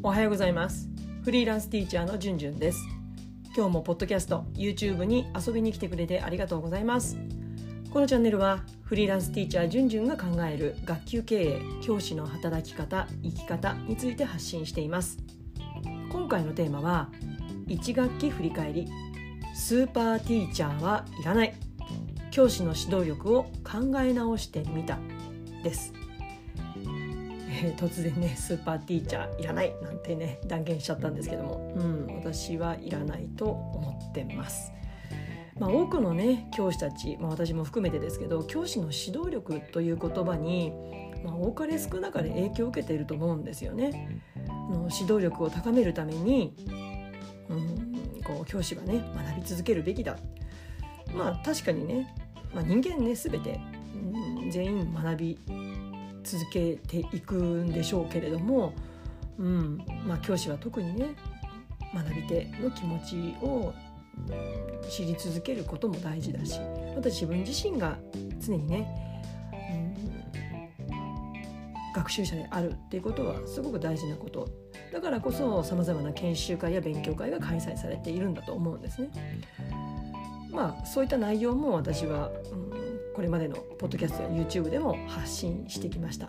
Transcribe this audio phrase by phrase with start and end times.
[0.00, 0.88] おはようございます。
[1.24, 2.78] フリーランスティーチャーのじゅんじゅんです。
[3.56, 7.18] 今日もポッドキャスト YouTube に遊びに来てくれてありがとうございます。
[7.90, 15.18] このチャンネルはフリーランスティーチャーじゅんじゅんが考える学級経営教師の働き方生き方について発信しています。
[16.12, 17.10] 今回のテーマは
[17.66, 18.86] 1学期振り返り。
[19.56, 21.54] スーパーティーチャーはいらない。
[22.30, 25.00] 教師の指導力を考え直してみた。
[25.64, 25.92] です。
[27.60, 34.72] えー、突然ねスーパーティーチャーいらないなんてね断言しちゃったんですけども、うん、私はいらないと思ってます。
[35.58, 40.72] まあ、多くのね教師たち、まあ、私も含めてですけど教師の指導力という言葉に、
[41.24, 44.22] まあ、多かれ少なかれ影響を受けていると思うんですよね。
[44.46, 46.54] の指導力を高めるために、
[47.48, 50.16] うん、こう教師はね学び続けるべきだ。
[51.12, 52.14] まあ確かにね、
[52.54, 53.60] まあ、人間ね全て、
[53.94, 55.38] うん、全員学び
[56.28, 58.74] 続けていくんでしょうけれども、
[59.38, 61.14] うんまあ、教師は特にね
[61.94, 63.72] 学び手の気持ちを
[64.90, 66.60] 知り続けることも大事だし
[66.94, 67.96] また自分自身が
[68.40, 68.86] 常にね、
[70.90, 74.46] うん、学習者であるっていうことはすごく大事なこと
[74.92, 79.10] だからこそさまざまな研修会や勉強会が開催されているんだと思うんですね。
[80.50, 82.87] まあそういった内容も私は、うん
[83.18, 86.28] これまでのポッドキャストや YouTube でも発信してきました。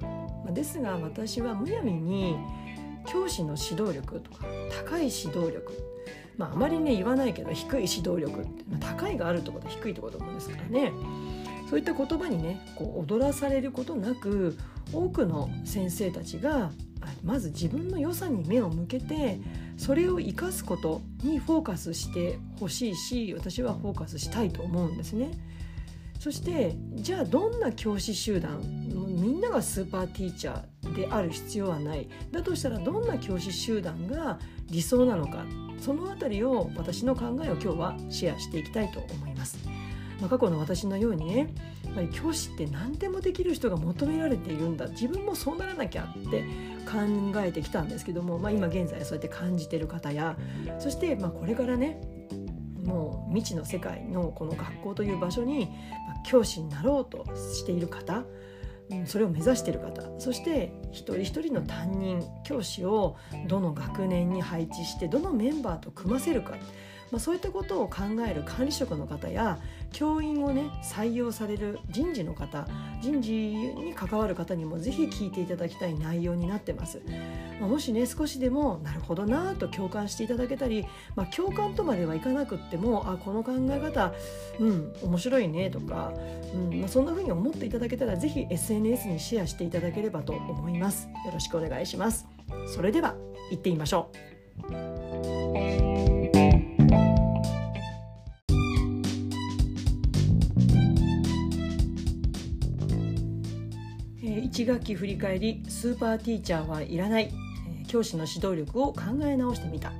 [0.52, 2.36] ですが私はむやみに
[3.06, 4.48] 教師の指導力とか
[4.88, 5.72] 高い指導力
[6.36, 10.92] まああまりね言わないけど低い指導力って、まあ、高いがあるってことは低いってこともですからね
[11.70, 14.58] そういった言葉にねこう踊らされることなく
[14.92, 16.72] 多くの先生たちが
[17.24, 19.40] まず自分の良さに目を向けて
[19.78, 25.30] それを生かすことにフォーカスしてほしいし私はフォーカスしたいと思うんですね。
[26.20, 32.08] そしてじゃあどんな教師集団みんながスーパーティーチャーである必要はない。
[32.32, 35.46] だとしたらどんな教師集団が理想なのか。
[35.80, 39.58] その辺りを私の考えを今日はシェアしていきたいと思います。
[40.20, 41.54] まあ、過去の私のようにね
[41.86, 44.88] やっぱり教師って何でもできる人が求められているんだ。
[44.88, 46.44] 自分もそうならなきゃって
[46.86, 46.98] 考
[47.38, 50.38] えてきたんですけども、まあ、今現在そうやって感じてる方や
[50.80, 52.02] そしてまあこれからね
[52.90, 55.70] もう未知の世界のこの学校という場所に
[56.26, 58.24] 教師になろうとしている方
[59.06, 63.16] それを目指している方そして一人一人の担任教師を
[63.48, 66.56] どの学年に配置してどのメンバーと組ませるか。
[67.12, 69.60] まあ、そういったことを考える管理職の方や
[69.92, 72.68] 教員をね採用される人事の方
[73.02, 77.02] 人事に関わる方にもぜひ聞いていただきたい内容になってます。
[77.60, 84.14] まあ、もしね少しでもなるほどなと共感していただけたり、まあ、共感とまではいかなくってもあこの考え方
[84.60, 86.14] うん面白いねとか、
[86.54, 91.08] うんまあ、そんな風に思っていただけたらぜひ SNS にシェアしていただければと思います。
[91.26, 92.28] よろしくお願いします。
[92.68, 93.16] それでは
[93.52, 94.10] 行ってみましょ
[94.72, 94.99] う。
[104.60, 107.32] 1学期振り返りスーパーティーチャーはいらない、
[107.82, 109.94] え教師の指導力を考え直してみた、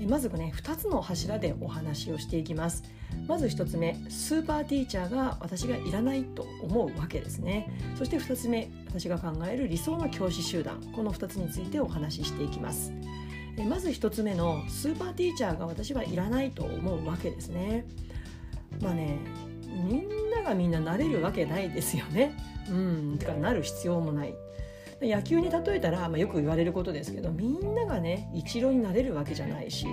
[0.00, 2.84] えまずね2つの柱でお話をしていきます。
[3.26, 7.70] まず1つ目スーパーティーチャーが私がいらないと思うわけですね。
[7.96, 10.80] そして2つ目私が考える理想の教師集団。
[10.96, 12.94] この2つについてお話ししていきます。
[13.68, 17.84] まず1つ目のスーパーティーチャーが私はいらないと思うわけですね。
[18.80, 19.18] まあね
[19.68, 22.34] みんながみんななれるわけないですよね。
[22.68, 24.34] うん、てかなる必要もない。
[25.00, 29.86] 野球に例えたら、まあ、よく言われることですけどみんながね一郎になれるわけじゃないし、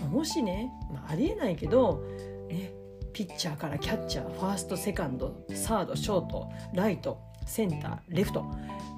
[0.00, 2.04] まあ、もしね、まあ、ありえないけど、
[2.50, 2.70] ね、
[3.14, 8.44] ピッチャーからキャッチャーファーストセカンドサードショートライトセンターレフト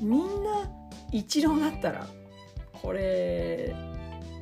[0.01, 0.69] みんな
[1.13, 2.09] 一郎だったら
[2.73, 3.73] これ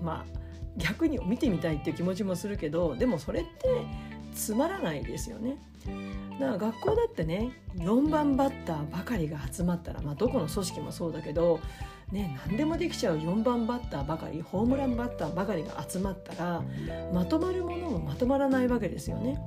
[0.02, 0.40] まあ
[0.78, 3.68] 逆に見てみたいっていう気持ちもするけどでもそれって
[4.34, 5.56] つまらないですよね。
[6.38, 11.60] だから学校だってね4番バッターばかりが集まったら、まあ、どこの組織もそうだけど、
[12.12, 16.62] ね、何でもできちゃう4番バッターばかりホームランバッターばかりが集まったら
[17.12, 19.40] まとまるものもまとまらないわけですよね。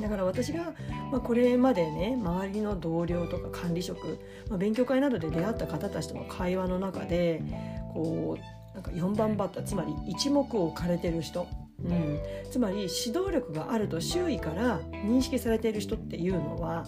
[0.00, 0.72] だから私が、
[1.10, 7.42] まあ、これまでね周りの同僚とか管理職、まあ、勉強会などで出会った方たちとの会話の中で
[7.92, 11.46] こうなんか4番バッターつまり一目置かれてる人
[11.84, 12.20] うん、
[12.50, 16.86] つまり指導力があると周囲から認識されている人っていうのは、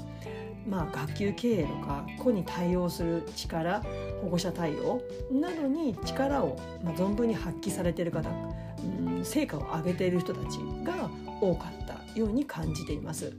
[0.67, 3.82] まあ、学級経営とか個に対応する力
[4.23, 5.02] 保護者対応
[5.32, 11.11] などに力を、まあ、存分に発揮されている方、うん、成果を上げている人たちが
[11.41, 13.32] 多かったように感じています。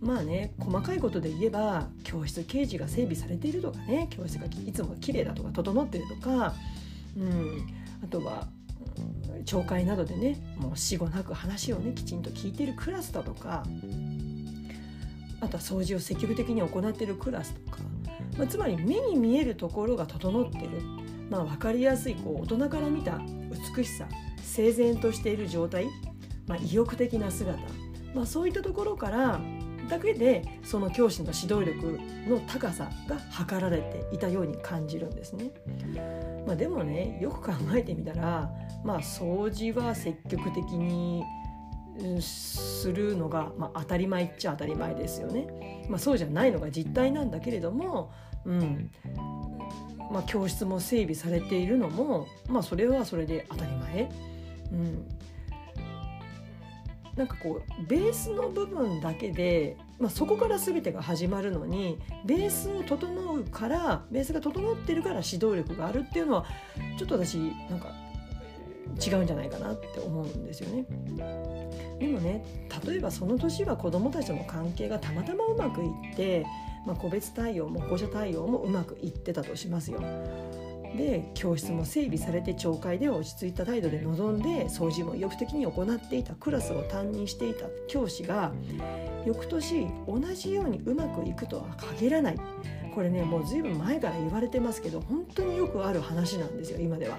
[0.00, 6.54] まあね細かいことで言えば教室掲示が整備されているとかね教室がいつも綺麗だとか整っているとか、
[7.16, 7.66] うん、
[8.02, 8.48] あとは
[9.44, 13.64] 懲戒などでねもう死後なく話をねきちんと聞いてるクラスだとか
[15.40, 17.78] あとは掃除を積極的に行ってるクラスとか、
[18.38, 20.80] まあ、つまり目に見えるところが整ってる、
[21.28, 23.20] まあ、分かりやすいこう大人から見た
[23.76, 24.06] 美しさ
[24.42, 25.86] 整然としている状態、
[26.46, 27.58] まあ、意欲的な姿、
[28.14, 29.40] まあ、そういったところから
[29.88, 31.98] だけでその教師の指導力
[32.28, 35.50] の高さが測られていたように感じるんですね。
[36.46, 38.50] まあ、でもねよく考えてみたら、
[38.84, 41.22] まあ、掃除は積極的に
[42.20, 45.86] するのが、まあ、当たり前っちゃ当たり前ですよね。
[45.88, 48.12] まあ、そうじゃないのが実態なんだけれども、
[48.44, 48.90] うん
[50.10, 54.10] まあ、教室も整備されているのも、まあ、それはそれで当たり前。
[54.72, 55.08] うん
[57.16, 66.46] なんかこうベースの部分だけで、まあ、そこから全てが始まるのにベースを整うからベースが整ってるから指導力があるっていうのは
[66.98, 67.34] ちょっと私
[67.68, 67.92] なんか
[69.04, 70.86] 違うんじゃないかなって思うんですよね。
[71.98, 72.44] でもね
[72.86, 76.46] 例えばその年は子どもたちとの関係がたまたまうまくいって、
[76.86, 80.00] まあ、個別対応も保護者対応もうまくいってたとしますよ。
[80.96, 88.52] で教室も整備されて懲戒で落ち着いた態度で臨んで掃除も意欲的に行っていたクラスを担任していた教師が
[89.26, 92.36] 翌年同じようにうまくいくとは限らない。
[92.94, 97.18] これねもう随分前から言われてますけど本当によくある話なんですよ今では。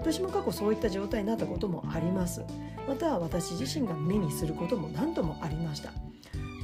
[0.00, 2.42] 私も過去そういった状態になったこともあります。
[2.88, 5.92] または私自身が目にすることも何度もありました。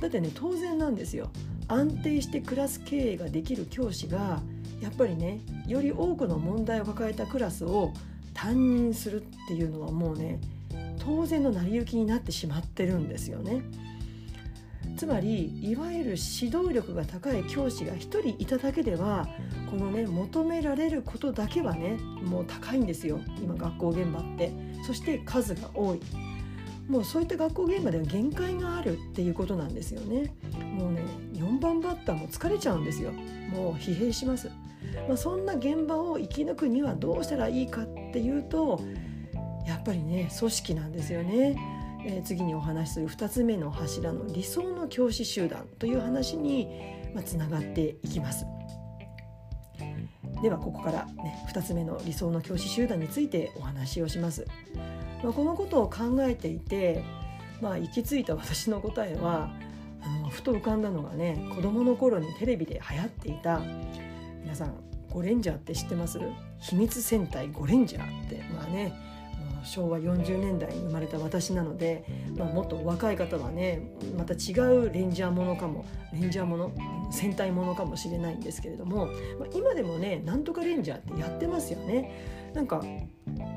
[0.00, 1.30] だってね当然なんですよ。
[1.68, 4.40] 安定してクラス経営ができる教師が
[4.82, 7.92] やっぱりねより多くの問題を抱えたクラスを
[8.34, 10.40] 担任するっていうのはもうね
[10.98, 13.62] 当然の成り行きになってしまってるんですよね。
[14.96, 19.26] つまりいわゆる指導力が高い教師が1人いただけでは
[19.70, 23.20] このね求められることだけはねもう高いんですよ。
[23.40, 24.52] 今学校現場って。
[24.86, 26.00] そして数が多い。
[26.88, 30.34] もうそういった学校現場では限界があるっていうことなんですよね。
[30.76, 31.02] もうね
[31.34, 33.12] 4番バッターも疲れちゃうんですよ。
[33.12, 34.50] もう疲弊します。
[35.08, 38.80] まあ、そんな現場を生き抜くにはどうしたらいいかっていうと
[39.66, 41.56] やっぱりね組織なんですよね。
[42.04, 46.68] えー、次にお話しする2つ目の柱の理想の教師集団という話に、
[47.14, 48.44] まあ、つながっていきます。
[50.42, 54.46] ではここから、ね、2つ目の理想の教師集団についてお話をします。
[55.22, 57.04] まあ、このことを考えていて、
[57.60, 59.52] まあ、行き着いた私の答えは
[60.02, 63.60] あのふと浮かんだのがね子どもの頃にテレビで流行っていた
[64.52, 64.74] 皆さん
[65.08, 66.20] ゴレンジャーって知ってます？
[66.60, 68.42] 秘密戦隊ゴレンジャーって。
[68.54, 68.92] まあね
[69.64, 72.04] 昭和40年代に生まれた私なので、
[72.36, 73.80] まあ、もっと若い方はね
[74.18, 76.72] また違うレンジャーものかもレンジャーもの
[77.10, 79.12] 戦隊ものかもしれないんですけれども、ま
[79.46, 82.50] あ、今でもねなんとかレンジャーってやってますよね。
[82.52, 82.82] なんか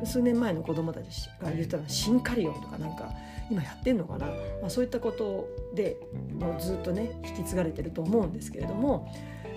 [0.06, 3.12] 数年前の子供たちが言ったらシンカリオンとかなんか
[3.52, 4.34] 今やってんのかな、ま
[4.68, 5.98] あ、そういったことで
[6.40, 9.12] もうずっとね引き継がれてると思うんですけれども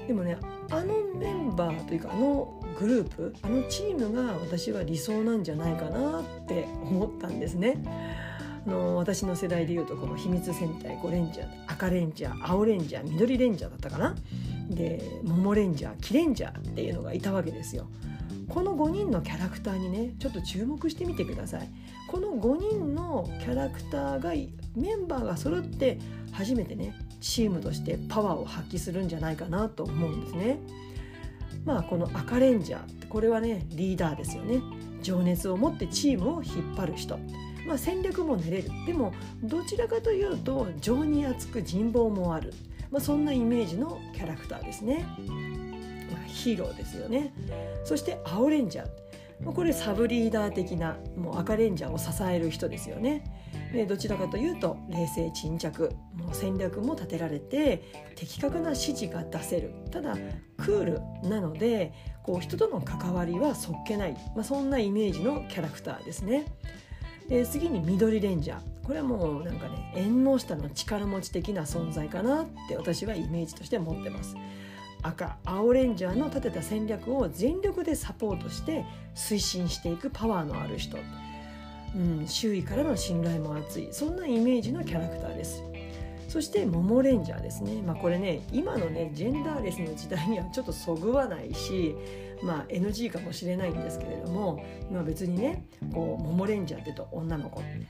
[0.08, 0.38] でもね
[0.70, 7.76] あのメンバーというかあのグループあのチームが私は理想なんじゃないかなって思ったんですね。
[8.66, 14.14] あの私の世代でいうとこの秘密戦隊5レンジャー赤レンジャー青レンジャー緑レンジャーだったかな
[14.70, 17.86] で桃レンジャーキレンジャーっていうのがいたわけですよ。
[18.48, 21.68] この5人のキャラクターにねちょっと注目してみてください。
[22.08, 24.30] この5人のキャラクターが
[24.74, 25.98] メンバーが揃って
[26.32, 30.58] 初めてねチームとしてパワーを発揮するんじゃないかなと思うんですね。
[31.64, 34.60] まあこの赤レンジャーこれはねリーダーですよね。
[35.02, 37.18] 情熱を持ってチームを引っ張る人。
[37.68, 42.54] まあ、戦略も練れるでもどちらかというと情に厚く人望もある、
[42.90, 45.06] まあ、そんなイメージのキャラクターですね、
[46.10, 47.34] まあ、ヒーローですよね
[47.84, 53.22] そして青レンジャーこれサブリーダー的なもう赤レンジャーを支える人ですよね
[53.86, 60.16] どちらかというと冷静沈着もう戦略も立てられて的確な指示が出せるただ
[60.56, 66.46] クールなのでこう人との関わりはそっけない、まあ、そんなイメージのキャラクターですね。
[67.28, 74.34] で次に緑レンジャーこれはもうなんかね縁の下の力持ち的な存在かなって私はイメージとして持ってます。
[75.02, 78.84] 赤青レンジャーの立てた戦略を全力でサポートして
[79.14, 80.96] 推進していくパワーのある人
[81.96, 85.62] うん、周囲からの信頼も厚いそんなイメージのキャラクターです。
[86.28, 91.94] そしてモモレンジャーですね、まあ、これね今のねジェンダーレスの時代にはちょっとそぐわないし、
[92.42, 97.88] まあ、NG かもしれないんですけれども、まあ、別にねこうモモレンジャーってと女の子ね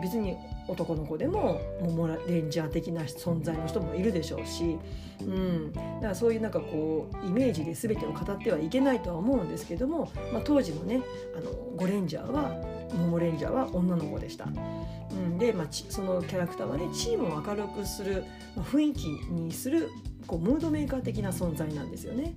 [0.00, 0.36] 別に
[0.68, 4.78] 男の子でもモモレンジャー的な存在の人もいるでしょうし、
[5.20, 11.02] うん、だからそういうなんかこうイメージで全てを語ってはいけないとは思うんですけども、まあ、当時のね
[11.36, 12.50] あのゴレンジャーは
[12.94, 14.46] モモレンジャーは女の子でした。
[14.46, 18.24] うん、で、まあ、そのキャラクターはねチームを明るくする、
[18.56, 19.90] まあ、雰囲気にする
[20.26, 22.34] こうムードメーカー的な存在なんですよね。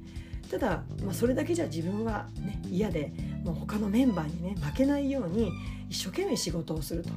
[0.50, 3.12] ただ、まあ、それだけじゃ自分は、ね、嫌で
[3.43, 5.51] もう他のメンバーにね負けないように
[5.89, 7.10] 一生懸命仕事をすると。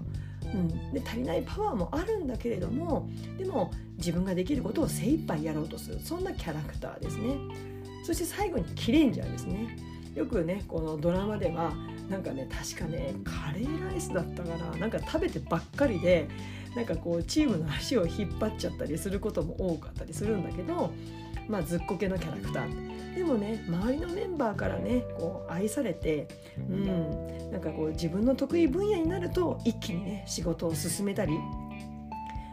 [0.54, 5.98] うん、で足りないパワーもあるんだけれどもでも自分ができることを精一杯やろうとする。
[6.02, 7.36] そんなキャラクターですね。
[8.04, 9.76] そして最後にキレンジャーですね。
[10.14, 11.72] よくねこのドラマでは
[12.08, 14.76] なんかね確かねカレーライスだったかな。
[14.76, 16.28] なんか食べてばっかりで
[16.74, 20.92] なんかこうチームの足を引っ張っちゃったりすることも多かったりするんだけど
[21.48, 23.14] まあずっこけのキャラクター。
[23.14, 31.32] でもね周りのメンバーからねこう愛されて、うん、なんかこう自分の得意分野になると一気にね仕事を進めたり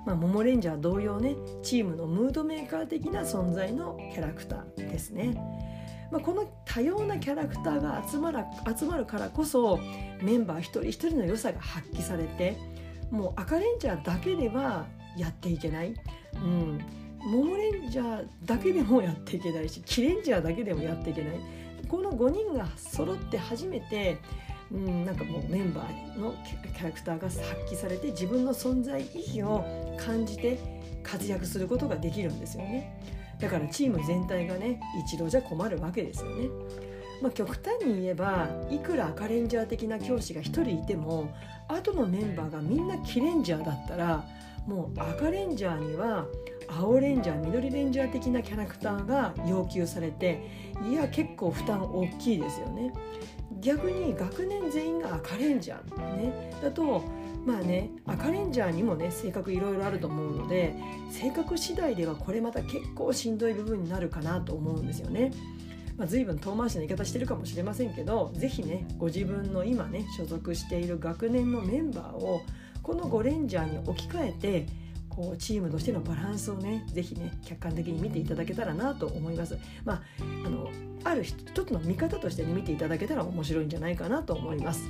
[0.05, 5.33] まあ、モモレンジャー同様ねチームのムードメーカー的な存在のキャラクターですね。
[6.11, 8.45] まあ、この多様なキャラクターが集まら
[8.77, 9.79] 集まるからこそ
[10.21, 12.55] メンバー一人一人の良さが発揮されて
[13.09, 14.85] もう赤レンジャーだけでは
[15.17, 15.95] やっていけない、
[16.35, 16.79] うん、
[17.25, 21.39] モモレンジャーだけでもやっていけないしキレンジャーだけでもやっていけない
[21.87, 24.17] この5人が揃って初めて
[24.73, 27.39] うん、なんかもうメンバーのキャラクターが発
[27.71, 29.63] 揮されて自分の存在意義を
[30.03, 30.57] 感じて
[31.03, 32.99] 活躍することができるんですよね。
[33.39, 36.47] だからチーム全体がね一度じゃ困るわけですよね。
[37.21, 41.33] まあ、極端に言えばいくら赤レンジャー的な教師が1人いても
[41.69, 44.25] 後のメンバーがみんなキレンジャーだったら
[44.67, 46.25] もう赤レンジャーには
[46.79, 50.41] 青レンジャー緑レンジャー的なキャラクターが要求されて
[50.89, 52.93] いや結構負担大きいですよね。
[53.59, 57.03] 逆に学年全員が赤レンジャー、ね、だと
[57.45, 60.75] まあね赤レンジャーにもね性格いろいろあると思うので
[61.11, 65.31] 性格次第ではこれまた結構しんどい部分になるかなと思うんですよね。
[65.97, 72.41] まあ、随分遠回しな言い方してるかもしれませんけど是非ねご自分の今ね所属している学年のメンバーを
[72.81, 74.65] この5レンジャーに置き換えて
[75.15, 79.57] こうチームとしてのバランスをね是非ね客観的に見ていただけたらなと思います。
[79.85, 80.01] まあ、
[80.45, 80.69] あの
[81.03, 84.89] ある一つの見方としてね見ていただけたら面白いんじゃないかなと思います。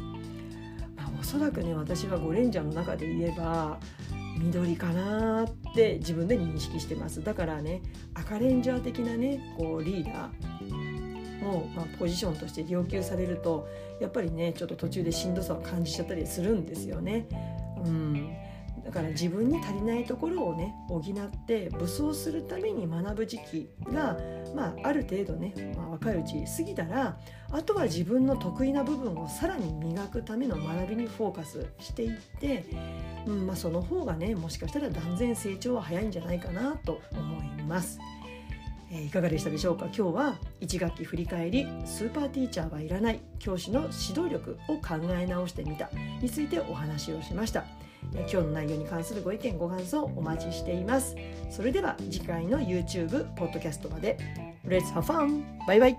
[0.95, 3.79] まおそらくね私はゴレンジャーの中で言えば
[4.39, 7.81] 緑かなって自分で認識してますだからね
[8.13, 13.67] 赤レンジャー的なねこうリーダーを、まあ、ポジションとして要求されると
[13.99, 17.27] やっぱりねちょっと途中でしんどさを感じちゃったりするんですよね。
[17.85, 18.42] うん
[18.93, 24.17] から自分に足りないところをね補って武装するために学ぶ時期が、
[24.55, 27.17] まあ、ある程度ね、まあ、若いうち過ぎたら
[27.51, 32.65] あとは自分の得意な部分をさらに磨くための学びにフォーカスしていって、
[33.25, 37.99] うんまあ、その方がねもしかしたら断然成長は早いんじゃないかなと思います。
[38.91, 39.85] え、いかがでしたでしょうか？
[39.85, 45.89] 今日は1学期振り返りスーパーティーチャーはいらない教師の指導力を考え直してみた
[46.21, 47.65] についてお話をしました。
[48.13, 51.15] 今日の内容に関するご意見ご感想お待ちしています。
[51.49, 54.17] それでは次回の YouTube ポッドキャストまで。
[54.65, 55.43] Let's have fun!
[55.67, 55.97] バイバイ